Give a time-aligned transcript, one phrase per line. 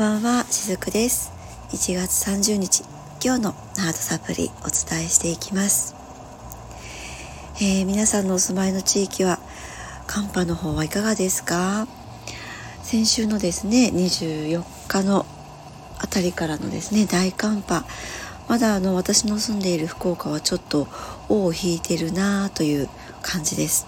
[0.00, 1.30] ばんは、しずくです。
[1.72, 2.84] 1月30日、
[3.22, 5.94] 今日のハードサプリお伝えしていきます。
[7.56, 9.38] えー、皆さんのお住まいの地域は
[10.06, 11.86] 寒波の方はいかがですか？
[12.82, 15.26] 先週のですね、24日の
[15.98, 17.84] あたりからのですね、大寒波。
[18.48, 20.88] まだあの私の住んでいる福岡はちょっと
[21.28, 22.88] 尾を引いてるなという
[23.20, 23.86] 感じです。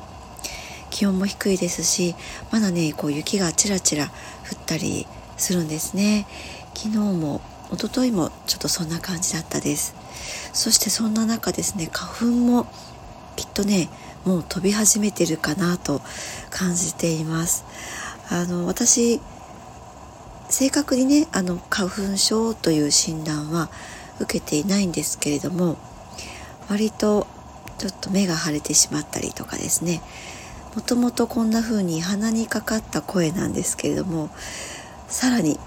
[0.90, 2.14] 気温も低いですし、
[2.50, 4.12] まだね、こう雪がちらちら降っ
[4.66, 5.06] たり
[5.42, 6.26] するんですね。
[6.74, 7.40] 昨日も
[7.72, 9.94] 一昨日もちょっとそんな感じだったです。
[10.52, 12.66] そしてそんな中ですね花粉も
[13.34, 13.88] きっとね
[14.24, 16.00] もう飛び始めてるかなと
[16.50, 17.64] 感じています。
[18.30, 19.20] あの私
[20.48, 23.68] 正確にねあの花粉症という診断は
[24.20, 25.76] 受けていないんですけれども
[26.68, 27.26] 割と
[27.78, 30.02] ちょっと目が腫れてしまったりとかですね。
[30.74, 34.30] もともとこんな風に鼻にかかった声なんですけれども
[35.12, 35.58] さらに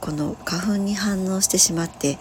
[0.00, 2.18] この花粉に反応してしまって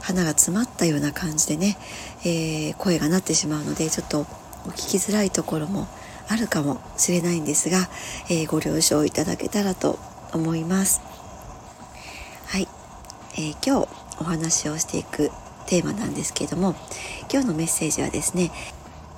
[0.00, 1.76] 鼻が詰まったような感じでね、
[2.22, 4.24] えー、声が鳴ってしまうのでちょっとお
[4.70, 5.88] 聞きづらいところも
[6.28, 7.78] あるかもしれないんですが、
[8.30, 9.98] えー、ご了承いただけたらと
[10.32, 11.00] 思います。
[12.46, 12.68] はい、
[13.34, 13.88] えー、今日
[14.20, 15.32] お話をしていく
[15.66, 16.76] テーマなんですけれども
[17.30, 18.52] 今日のメッセージはですね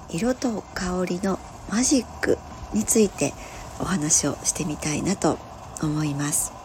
[0.09, 1.39] 色と香りの
[1.71, 2.39] マジック
[2.73, 3.35] について
[3.81, 5.39] お話をしてみたいなと
[5.83, 6.62] 思います。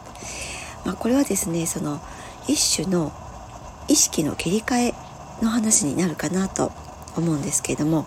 [0.86, 2.00] まあ、これはですねその
[2.48, 3.12] 一種の
[3.88, 4.94] 意識の切り替え
[5.42, 6.72] の話になるかなと
[7.16, 8.06] 思うんですけれども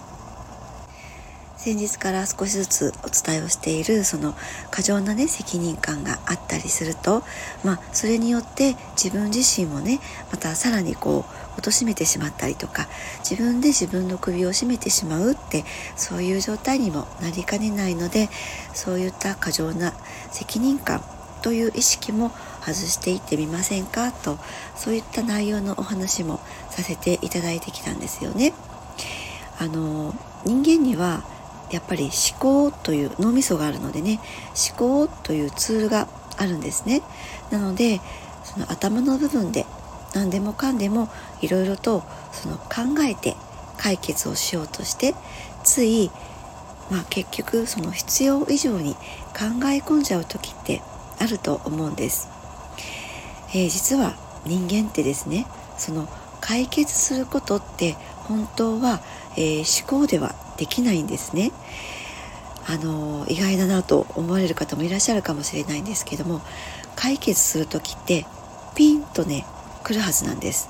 [1.60, 4.34] 先日から少しずつお伝えをしているその
[4.70, 7.22] 過剰なね責任感があったりすると
[7.64, 10.00] まあそれによって自分自身もね
[10.32, 11.26] またさらにこ
[11.58, 12.88] う貶めてしまったりとか
[13.28, 15.64] 自分で自分の首を絞めてしまうって
[15.96, 18.30] そういう状態にもなりかねないので
[18.72, 19.92] そういった過剰な
[20.30, 21.02] 責任感
[21.42, 24.12] という意識も外していってみませんか？
[24.12, 24.38] と
[24.76, 28.52] そういった内容のお話もさせていただいてきたんですよね。
[29.58, 30.14] あの
[30.44, 31.22] 人間には
[31.70, 34.20] やっぱり思考という脳みそがあるのでね
[34.70, 37.02] 思考というツールがあるんですね。
[37.50, 38.00] なので
[38.44, 39.66] その頭の部分で
[40.14, 41.08] 何でもかんでも
[41.40, 43.36] いろいろとその考えて
[43.76, 45.14] 解決をしようとして
[45.62, 46.10] つい
[46.90, 49.00] まあ結局その必要以上に考
[49.66, 50.82] え込んじゃう時って
[51.20, 52.28] あると思うんです、
[53.50, 54.14] えー、実は
[54.46, 56.08] 人間ってですねその
[56.40, 59.00] 解決することって本当は、
[59.36, 61.52] えー、思考ではできないんですね。
[62.66, 66.40] あの意外だなと思われる方もいらっしゃるかもしれないんですけども
[66.94, 68.26] 解決する時って
[68.76, 69.44] ピンとね
[69.82, 70.68] 来るはずなんです。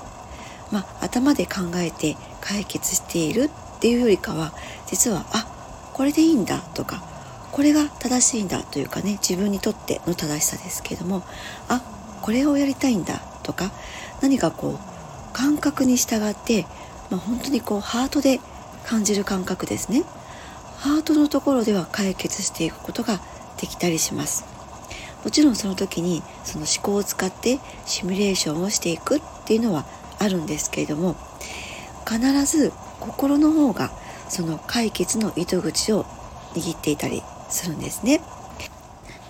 [0.71, 4.53] まあ、頭で考えて解決しているっていうよりかは
[4.87, 5.45] 実はあ
[5.93, 7.03] これでいいんだとか
[7.51, 11.23] これが正しいんだというかね自分にとっての正しさですけれども
[11.67, 11.81] あ
[12.21, 13.71] これをやりたいんだとか
[14.21, 16.65] 何かこう感覚に従って、
[17.09, 18.39] まあ、本当にこうハートで
[18.85, 20.03] 感じる感覚ですね。
[20.77, 23.19] ハートのところでは解決していくことが
[23.59, 24.45] できたりします。
[25.23, 29.85] もちろんその時にその思考を使ってシミュレーションをしていくっていうのは
[30.17, 31.15] あるんですけれども
[32.07, 33.91] 必ず心の方が
[34.29, 36.05] その解決の糸口を
[36.53, 38.21] 握っていたりするんですね。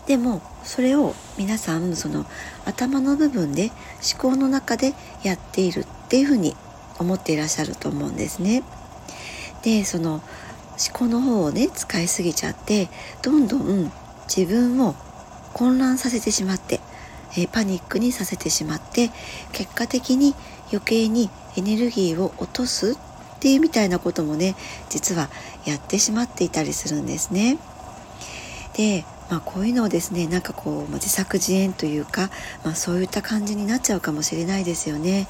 [0.08, 2.26] でもそれを皆さんその
[2.66, 3.72] 頭の部分で
[4.14, 4.94] 思考の中で
[5.24, 6.56] やっているっていうふうに
[7.00, 8.64] 思っていらっしゃると思うんですね。
[9.64, 10.22] でその思
[10.94, 12.90] 考の方をね使いすぎちゃって
[13.22, 13.92] どんどん
[14.28, 14.96] 自分を
[15.54, 16.80] 混乱させてしまって、
[17.38, 19.12] えパニックにさせてしまって
[19.52, 20.34] 結果的に
[20.72, 24.56] 余計にエネルギーを落とすっていうみたいなこともね
[24.90, 25.30] 実は
[25.66, 27.58] やってしまっていたりするんですね。
[28.82, 32.32] で、まあ、こういうのをですねなんかこう、まあ、自作自演というか、
[32.66, 35.28] まあ、そういった感じになっちゃうかもしれないですよね。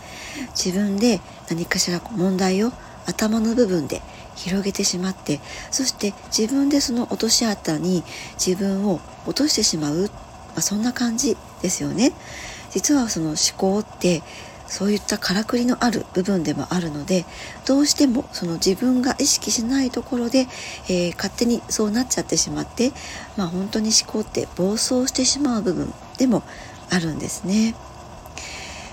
[0.56, 1.20] 自分で
[1.50, 2.72] 何かしら問題を
[3.06, 4.02] 頭の部分で
[4.36, 8.04] 広げてしまってそして自分でその落とし穴に
[8.44, 10.10] 自分を落としてしまう、ま
[10.58, 12.14] あ、そんな感じですよね。
[12.70, 14.24] 実はその思考って
[14.72, 17.26] そういったからくりのある部分でもあるので
[17.68, 20.48] どうしてもその自分が意識しないところで、
[20.88, 22.94] えー、勝手にそうなっちゃってしまって、
[23.36, 26.42] まあ、本当に思考って暴走してしまう部分でも
[26.90, 27.76] あるんですね。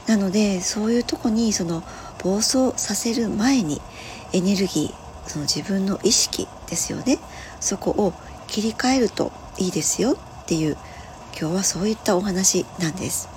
[0.09, 1.85] なのでそういうとこにその
[2.25, 3.81] 暴走させる前に
[4.33, 7.19] エネルギーその自分の意識ですよね
[7.61, 8.15] そこを
[8.49, 10.77] 切り替えるといいですよっていう
[11.39, 13.29] 今日はそういったお話なんです。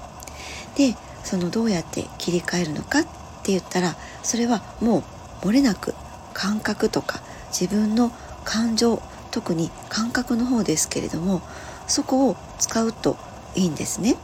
[0.76, 3.04] でそのどうやって切り替えるのかっ
[3.44, 5.04] て言ったらそれはも
[5.44, 5.94] う漏れなく
[6.34, 8.12] 感覚とか自分の
[8.44, 9.02] 感情
[9.32, 11.42] 特に感覚の方ですけれども
[11.88, 13.18] そこを使うと
[13.56, 14.16] いいんですね。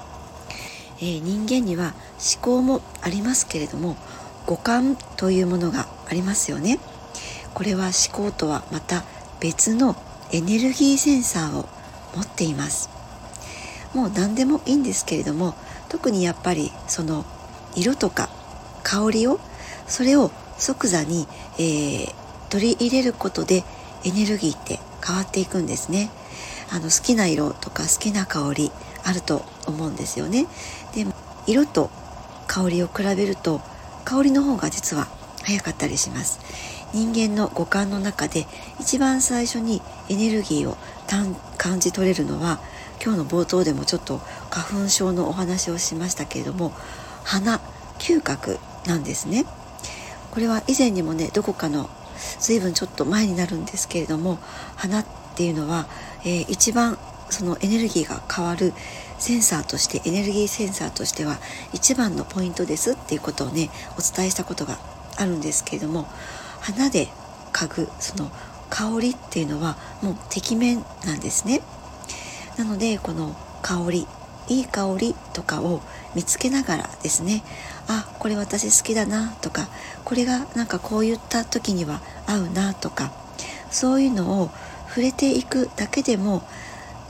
[0.99, 3.95] えー、人間には思考もありますけれども
[4.47, 6.79] 五感というものがありますよね
[7.53, 9.03] これは思考とはまた
[9.39, 9.95] 別の
[10.31, 11.69] エネルギーセンサーを
[12.15, 12.89] 持っています
[13.93, 15.53] もう何でもいいんですけれども
[15.89, 17.25] 特にやっぱりその
[17.75, 18.29] 色とか
[18.83, 19.39] 香りを
[19.87, 22.13] それを即座に、えー、
[22.49, 23.63] 取り入れることで
[24.03, 26.09] エネルギーって変わっていくんですね。
[26.71, 28.71] あの好きな色とか好きな香り
[29.03, 30.47] あると思うんですよね。
[30.93, 31.05] で
[31.45, 31.89] 色と
[32.47, 33.61] 香りを比べると
[34.03, 35.07] 香りの方が実は
[35.43, 36.39] 早かったりします。
[36.93, 38.47] 人間の五感の中で
[38.79, 40.77] 一番最初にエネルギーを
[41.57, 42.59] 感じ取れるのは
[43.03, 44.21] 今日の冒頭でもちょっと
[44.57, 46.73] 花粉症のお話をしましたけれども
[47.23, 47.59] 鼻
[47.99, 49.45] 嗅覚なんですね。
[50.31, 51.89] これは以前にもねどこかの
[52.39, 54.39] 随分ちょっと前になるんですけれども
[54.75, 55.05] 鼻っ
[55.35, 55.87] ていうのは、
[56.23, 56.97] えー、一番
[57.29, 58.73] そのエネルギーが変わる
[59.19, 61.37] センサーとしてエネルギーセンサーとしては
[61.73, 64.77] 一番のポイントですっていうことをねお伝えしたことが
[65.17, 66.07] あるんですけれども
[66.61, 67.07] 花で
[67.53, 68.29] 嗅ぐその
[68.69, 71.61] 香りっていうのはもうてきめんなんですね。
[72.57, 74.07] なのでこの香り
[74.49, 75.81] いい香りとかを
[76.15, 77.43] 見つけながらですね
[77.87, 79.67] あこれ私好きだなとか
[80.03, 83.11] これがなんかこういった時には合うなとか
[83.71, 84.49] そういうのを
[84.87, 86.43] 触れていくだけでも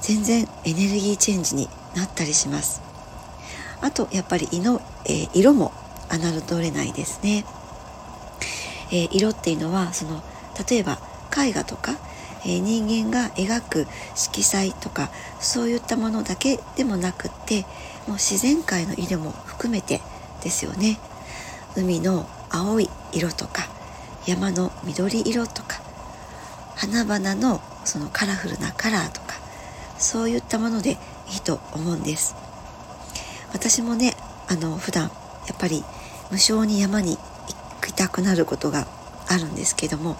[0.01, 2.81] 全然エネルギーチェンジになったりします。
[3.81, 5.71] あとやっぱり色,、えー、色も
[6.09, 7.45] 侮れないですね、
[8.91, 10.23] えー、色っていうのはその
[10.69, 10.99] 例えば
[11.37, 11.93] 絵画とか、
[12.45, 17.61] え、人間が描く色彩とかそういったものだけでもなくって
[18.07, 20.01] もう自然界の色も含めて
[20.43, 20.99] ですよね。
[21.75, 23.67] 海の青い色とか
[24.25, 25.79] 山の緑色とか
[26.75, 29.35] 花々のそのカラフルなカラーとか
[29.97, 30.97] そういったもので
[31.31, 32.35] いいと思うんです。
[33.53, 34.15] 私もね
[34.47, 35.11] あの普段
[35.47, 35.83] やっぱり
[36.31, 37.23] 無性に山に行
[37.81, 38.87] きたくなることが
[39.27, 40.17] あるんですけども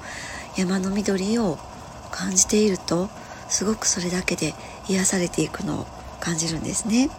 [0.56, 1.58] 山の緑を
[2.08, 3.10] 感じていると
[3.50, 4.54] すごくそれだけで
[4.88, 5.88] 癒されていくのを
[6.20, 7.10] 感じるんですね。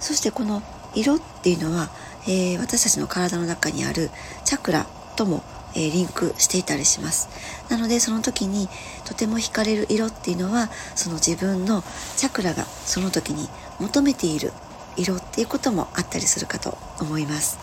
[0.00, 0.62] そしてこの
[0.94, 1.90] 色っていうのは、
[2.26, 4.10] えー、私たちの体の中にある
[4.44, 4.86] チャクラ
[5.16, 5.42] とも
[5.76, 7.28] えリンクしていたりします。
[7.68, 8.68] なのでその時に
[9.04, 11.82] とても惹かれる色っていうのはその自分の
[12.16, 13.48] チャクラがその時に
[13.80, 14.52] 求めている
[14.96, 17.58] 色っていうこともあったりするかと思います。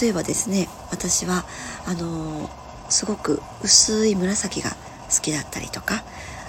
[0.00, 1.46] 例えばですね私は
[1.86, 2.50] あのー、
[2.90, 4.76] すごく薄い紫が
[5.14, 6.02] 好きだったりとか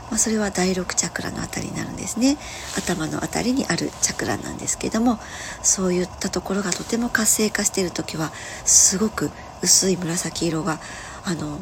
[0.10, 2.38] まあ、それは第6チャクラのあたりになるんですね。
[2.78, 5.20] 頭のあたりにあるチャクラなんですけども
[5.62, 8.32] そういったところがとても活性化している時は
[8.66, 9.30] すごく
[9.62, 10.80] 薄い紫色が
[11.26, 11.62] あの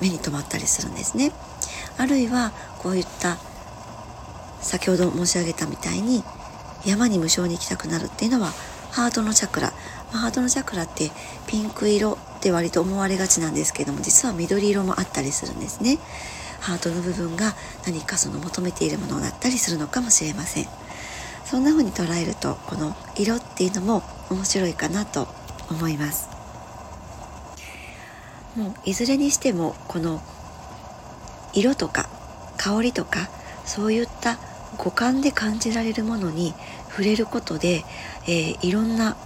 [0.00, 1.32] 目に留まったりするんですね。
[1.98, 3.36] あるいはこういった
[4.62, 6.24] 先ほど申し上げたみたいに
[6.86, 8.52] 山に無償に行きたくなるっていうのは
[8.90, 9.72] ハートのチャクラ、
[10.12, 11.10] まあ、ハートのチャクラって
[11.46, 15.98] ピンク色って割と思われがちなんですけども実は緑色もあったりするんですね。
[16.60, 17.54] ハートの部分が
[17.86, 20.66] 何かその求めているものだったりするのかもしれません。
[21.44, 25.26] そんな風に捉えるとこの色っていうのも面白いかなと
[25.70, 26.28] 思います。
[28.56, 30.20] もういずれにしてもこの
[31.52, 32.08] 色とか
[32.56, 33.28] 香りとか
[33.64, 34.38] そういった
[34.76, 36.54] 五感で感じられるものに
[36.88, 37.84] 触れることで、
[38.26, 39.16] えー、いろんな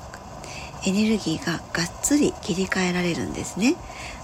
[0.87, 3.77] エネルギーががっつり切り替えられるんですね。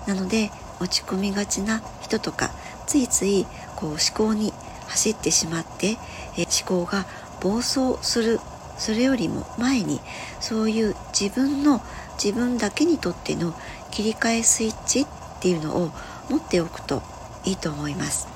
[0.07, 0.51] なので
[0.81, 2.51] 落ち込みがちな人とか
[2.87, 4.53] ついついこう思考に
[4.89, 5.97] 走ってしまって、
[6.37, 7.07] え思考が
[7.41, 8.41] 暴走する
[8.77, 10.01] それよりも前に
[10.41, 11.81] そういう自分の
[12.23, 13.55] 自分だけにとっての
[13.91, 15.07] 切り替えスイッチっ
[15.41, 15.91] ていうのを
[16.29, 17.03] 持っておくと
[17.45, 18.29] いいと思います。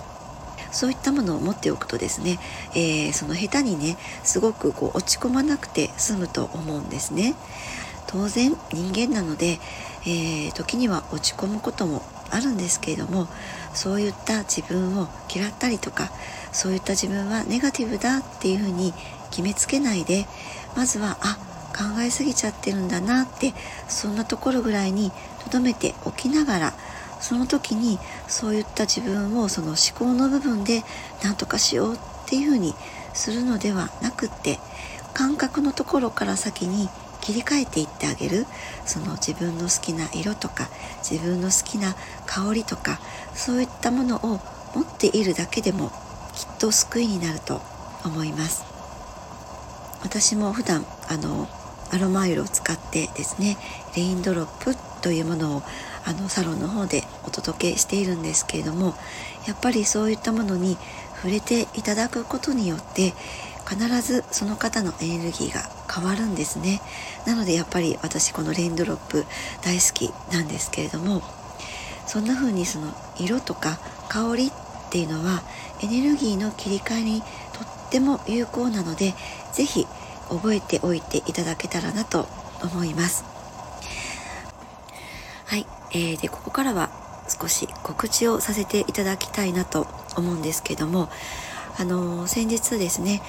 [0.70, 2.40] そういったものを持っておくとですね、
[2.74, 7.34] えー、その下手にねすごくこう落ち込まなくて済むと思うんですね。
[8.14, 9.58] 当然人間なので、
[10.06, 13.26] えー、時には落ち込むこともあるんですけれども
[13.74, 16.12] そういった自分を嫌ったりとか
[16.52, 18.94] そういった自分はネガティブだっていうふうに
[19.30, 20.26] 決めつけないで
[20.76, 21.38] まずはあ
[21.76, 23.52] 考えすぎちゃってるんだなって
[23.88, 25.10] そんなところぐらいに
[25.50, 26.72] 留めておきながら
[27.18, 30.84] その時にそういった自分をその思考の部分で
[31.24, 32.74] 何とかしようっていうふうに
[33.12, 34.60] するのではなくって
[35.14, 36.88] 感覚のところから先に
[37.24, 38.46] 切り替えていってあげる。
[38.86, 43.00] その自分の好きな色とか自分の好きな香りとか
[43.34, 44.40] そういったものを
[44.74, 45.90] 持っているだけでも
[46.34, 47.62] きっと救いになると
[48.04, 48.64] 思います。
[50.02, 51.48] 私も普段あの
[51.90, 53.56] アロマオイルを使ってですね
[53.96, 55.62] レインドロップというものを
[56.04, 58.94] あのサロンの方でお届けしているんですけれども
[59.46, 60.76] やっぱりそういったものに
[61.16, 63.14] 触れていただくことによって
[63.66, 65.62] 必ずその方のエネルギーが
[65.94, 66.80] 変わるんですね。
[67.26, 69.24] なのでやっぱり私このレインドロップ
[69.62, 71.22] 大好きなんですけれども
[72.06, 74.52] そんな風にその色とか香りっ
[74.90, 75.42] ていうのは
[75.82, 79.14] エネルギーの切り替えにとっても有効なので
[79.52, 79.86] 是非
[80.28, 82.26] 覚えておいていただけたらなと
[82.62, 83.24] 思います。
[85.46, 86.90] はい、えー、でここからは
[87.28, 89.86] 少し告知をさせていただきたいなと
[90.16, 91.08] 思うんですけども
[91.78, 93.22] あのー、先日ですね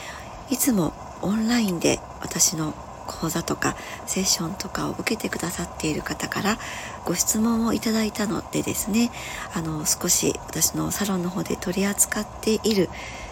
[0.50, 0.93] いつも
[1.25, 2.74] オンラインで私の
[3.08, 6.58] 講座とかセッションとかを受けてくださっている方から
[7.03, 9.12] ご質問をいただいたのでですね
[9.53, 12.89] あの少し私のサロンの方で取り扱っている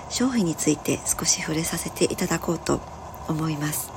[0.10, 2.82] 商品について少し触れさせていただこうと
[3.28, 3.92] 思います。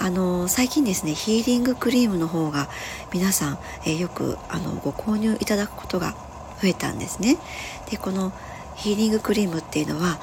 [0.00, 2.68] あの最近ですねヒーリングクリームの方が
[3.12, 6.14] 皆さん、え、よくあのご購入いただくことが
[6.60, 7.38] 増えたんですね。
[7.88, 8.32] でこの
[8.74, 10.18] ヒーリングクリームっていうのは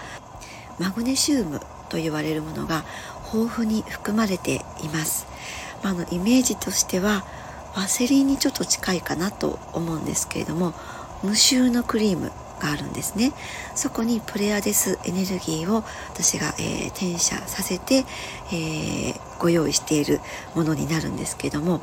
[0.77, 2.86] マグネシウムと言われるものが
[3.33, 5.27] 豊富に含まれています、
[5.83, 7.25] まあ、のイメージとしては
[7.75, 10.74] ワセリンにちょっと近いかなと思うんですけれども
[11.24, 13.33] 無臭のクリームがあるんですね。
[13.75, 15.83] そこにプレアデスエネルギーを
[16.13, 18.05] 私が、えー、転写させて、
[18.51, 20.19] えー、ご用意している
[20.55, 21.81] ものになるんですけども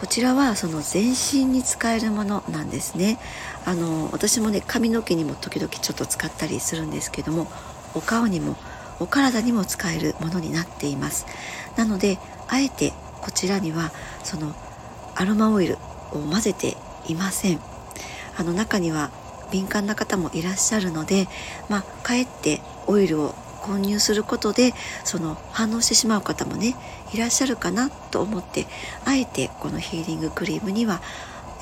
[0.00, 3.18] こちらはその全身に使えるものなんですね。
[3.64, 7.46] あの私もね髪の毛にも時々ちょっと使ったりするんですけども
[7.94, 8.56] お顔にも
[9.00, 11.26] お体にも使えるものになっています。
[11.76, 13.90] なのであえてこちらには
[14.22, 14.54] その
[15.16, 15.76] アロマオイル
[16.12, 16.76] を混ぜて
[17.08, 17.60] いません。
[18.36, 19.10] あの中には
[19.50, 21.26] 敏感な方もいらっしゃるので
[21.68, 24.72] まあかえってオイルを混入することで
[25.04, 26.76] その反応してしまう方もね
[27.12, 28.66] いらっしゃるかなと思って
[29.04, 31.02] あえてこのヒーリングクリームには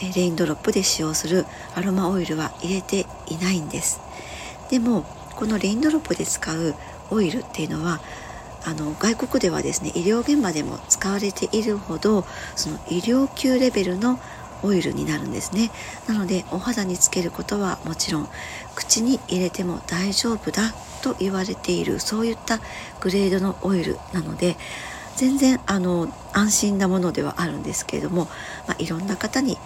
[0.01, 4.01] レインドロップで使用するアロマオイルは入れていないんです。
[4.71, 5.03] でも
[5.35, 6.75] このレインドロップで使う
[7.11, 8.01] オイルっていうのは
[8.65, 12.25] あの外国ではですね医療現場でも使われているほど
[12.57, 14.19] その医療級レベルの
[14.63, 15.71] オイルになるんですね。
[16.09, 18.29] なのでお肌につけることはもちろん
[18.75, 22.61] 口に入れても大丈夫だと言われているそういった
[23.01, 24.57] グレードのオイルなので
[25.17, 28.25] 全然あの安心なものではあるんですけれども、
[28.67, 29.59] まあ、いろんな方に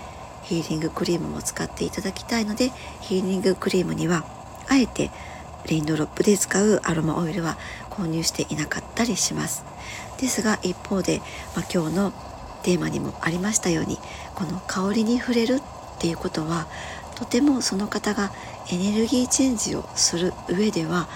[0.42, 2.70] ヒーリングクリームも使っていただきたいので
[3.00, 4.24] ヒーリングクリームには
[4.68, 5.10] あえて
[5.68, 7.56] レインドロップで使うアロマオイルは
[7.90, 9.64] 購入していなかったりします。
[10.18, 11.20] ですが一方で、
[11.56, 12.12] まあ、今日の
[12.62, 13.98] テーマにもありましたように
[14.34, 15.62] この香りに触れるっ
[15.98, 16.68] ていうことは
[17.16, 18.32] とてもその方が
[18.70, 21.08] エネルギーチェンジをする上では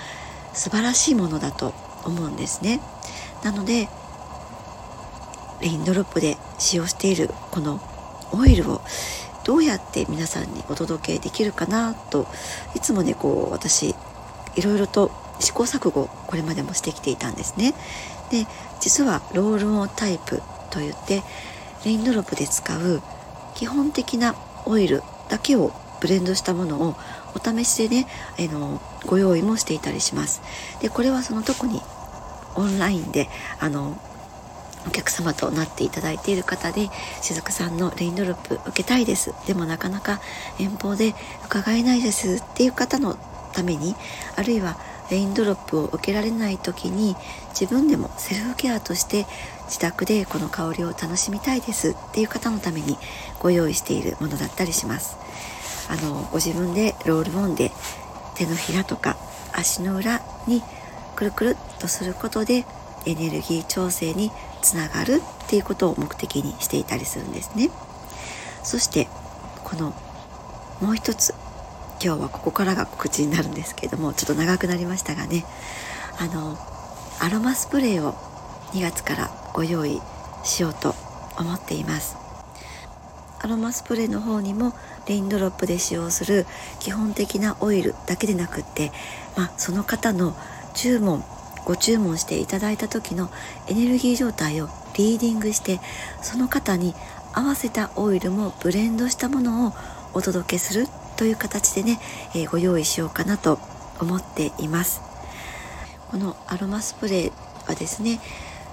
[0.52, 1.72] 素晴らしいものだと
[2.04, 2.80] 思うんですね。
[3.44, 3.88] なので
[5.60, 7.80] レインドロップで使用しているこの
[8.32, 8.80] オイルを
[9.44, 12.26] どうやって皆さんにお届けできるかなと
[12.74, 13.94] いつもねこう私
[14.56, 17.74] いろいろと試行錯誤これまでもしてきていたんですね。
[18.30, 18.46] で
[18.80, 21.22] 実はロールオンタイプといって
[21.84, 23.02] レインドロップで使う
[23.54, 24.34] 基本的な
[24.64, 26.96] オイルだけをブレンドしたものを
[27.34, 28.06] お試しでね
[28.38, 30.42] あのご用意もしていたりします。
[30.80, 31.80] でこれはその特に
[32.54, 33.28] オンラインで
[33.60, 33.96] あの
[34.86, 36.88] お客様となっていただいている方で
[37.20, 39.34] 雫さんのレインドロップ受けたいです。
[39.46, 40.20] でもなかなか
[40.58, 43.18] 遠方で伺えないですっていう方の
[43.56, 43.96] ために
[44.36, 44.76] あるいは
[45.10, 47.16] レインドロップを受けられない時に
[47.58, 49.24] 自分でもセルフケアとして
[49.66, 52.98] 自宅でこの香りを楽しみたいですっていう方のために
[53.40, 55.16] ご用意しているものだったりします。
[55.88, 57.70] あのご自分でロールオンで
[58.34, 59.16] 手のひらとか
[59.52, 60.62] 足の裏に
[61.14, 62.64] くるくるっとすることで
[63.06, 64.32] エネルギー調整に
[64.62, 67.70] つながるっていうことを目的にしていたりするんですね。
[68.64, 69.08] そして
[69.62, 69.94] この
[70.80, 71.32] もう一つ
[72.02, 75.44] 今日はここからが告知になるんですけれどもちょっと長くなりましたがね
[76.18, 76.56] あの
[77.20, 78.12] アロマスプレーを
[78.72, 80.00] 2月からご用意
[80.44, 80.94] しようと
[81.38, 82.16] 思っています。
[83.38, 84.72] アロマスプレーの方にも
[85.06, 86.46] レインドロップで使用する
[86.80, 88.90] 基本的なオイルだけでなくって、
[89.36, 90.34] まあ、その方の
[90.74, 91.22] 注文
[91.64, 93.30] ご注文していただいた時の
[93.68, 95.80] エネルギー状態をリーディングして
[96.22, 96.94] その方に
[97.34, 99.72] 合わせたオイルもブレンドしたものを
[100.14, 101.98] お届けするという形でね、
[102.34, 103.58] えー、ご用意しようかなと
[104.00, 105.00] 思っています。
[106.10, 108.20] このアロマスプレーはですね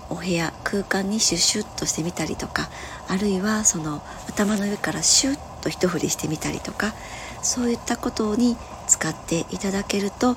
[0.10, 2.70] お部屋空間にシュッシュッとしてみたりとか
[3.08, 6.94] あるいはその頭の上からシュッと一振りしてみたりとか
[7.42, 8.56] そういったことに
[8.88, 10.36] 使っていただけると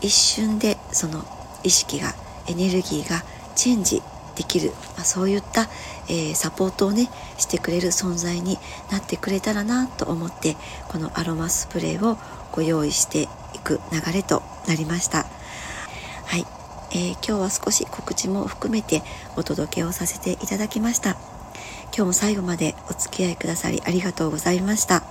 [0.00, 1.24] 一瞬でその
[1.62, 2.14] 意識が
[2.48, 3.22] エネルギーが
[3.54, 4.02] チェンジ
[4.34, 5.68] できる、まあ、そういった、
[6.08, 7.08] えー、サポートをね
[7.38, 8.58] してくれる存在に
[8.90, 10.56] なってくれたらなと思って
[10.88, 12.18] このアロマスプレーを
[12.52, 15.26] ご用意していく流れとなりました。
[16.26, 16.46] はい、
[16.92, 19.02] えー、今日は少し告知も含めて
[19.36, 21.16] お届けをさせていただきました。
[21.94, 25.02] 今日も最後までお付き合いくださりありがとうございました。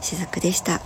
[0.00, 0.80] しずくでした。